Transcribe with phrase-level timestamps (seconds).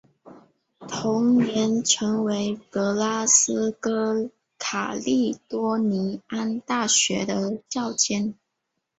[0.87, 8.33] 同年成为格拉斯哥卡利多尼安大学的校监。